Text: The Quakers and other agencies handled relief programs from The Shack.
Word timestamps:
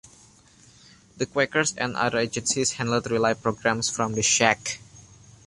The 1.17 1.27
Quakers 1.27 1.75
and 1.77 1.95
other 1.95 2.17
agencies 2.17 2.71
handled 2.71 3.11
relief 3.11 3.39
programs 3.43 3.87
from 3.91 4.13
The 4.13 4.23
Shack. 4.23 4.79